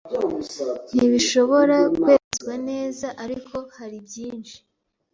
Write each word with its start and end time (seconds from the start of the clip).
ntibishobora 0.93 1.77
kwemezwa 2.01 2.53
neza 2.69 3.07
ariko 3.23 3.55
hari 3.77 3.97
byinshi 4.07 4.55